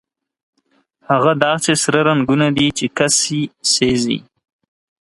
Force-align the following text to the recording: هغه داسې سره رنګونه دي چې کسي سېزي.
هغه 1.09 1.31
داسې 1.45 1.71
سره 1.83 1.99
رنګونه 2.09 2.47
دي 2.57 2.67
چې 2.77 2.85
کسي 2.97 3.39
سېزي. 3.73 4.19